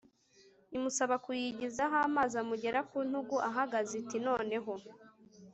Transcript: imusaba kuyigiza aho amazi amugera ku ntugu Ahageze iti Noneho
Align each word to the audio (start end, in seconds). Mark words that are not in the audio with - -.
imusaba 0.75 1.15
kuyigiza 1.25 1.81
aho 1.87 1.97
amazi 2.07 2.35
amugera 2.43 2.79
ku 2.89 2.97
ntugu 3.07 3.35
Ahageze 3.49 3.93
iti 4.01 4.17
Noneho 4.27 4.73